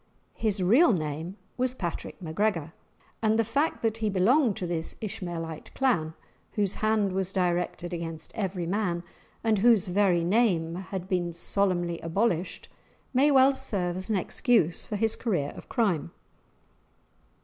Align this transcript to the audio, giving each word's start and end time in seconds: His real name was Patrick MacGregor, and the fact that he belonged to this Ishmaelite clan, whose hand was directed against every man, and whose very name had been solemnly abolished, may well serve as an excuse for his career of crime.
His 0.33 0.63
real 0.63 0.93
name 0.93 1.37
was 1.57 1.75
Patrick 1.75 2.19
MacGregor, 2.19 2.73
and 3.21 3.37
the 3.37 3.43
fact 3.43 3.83
that 3.83 3.97
he 3.97 4.09
belonged 4.09 4.55
to 4.57 4.65
this 4.65 4.95
Ishmaelite 4.99 5.71
clan, 5.75 6.15
whose 6.53 6.73
hand 6.73 7.11
was 7.11 7.31
directed 7.31 7.93
against 7.93 8.31
every 8.33 8.65
man, 8.65 9.03
and 9.43 9.59
whose 9.59 9.85
very 9.85 10.23
name 10.23 10.73
had 10.89 11.07
been 11.07 11.33
solemnly 11.33 11.99
abolished, 11.99 12.67
may 13.13 13.29
well 13.29 13.53
serve 13.55 13.95
as 13.95 14.09
an 14.09 14.17
excuse 14.17 14.83
for 14.85 14.95
his 14.95 15.15
career 15.15 15.53
of 15.55 15.69
crime. 15.69 16.09